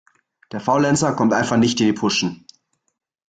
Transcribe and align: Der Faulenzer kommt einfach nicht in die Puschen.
Der 0.51 0.59
Faulenzer 0.59 1.13
kommt 1.15 1.31
einfach 1.31 1.57
nicht 1.57 1.79
in 1.79 1.85
die 1.85 1.93
Puschen. 1.93 2.47